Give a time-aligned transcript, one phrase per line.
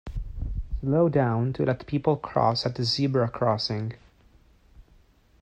[0.79, 3.93] Slow down to let people cross at the zebra crossing.